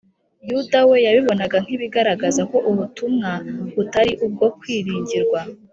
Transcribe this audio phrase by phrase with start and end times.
[0.49, 3.31] yuda we yabibonaga nk’ibigaragaza ko ubutumwa
[3.75, 5.39] butari ubwo kwiringirwa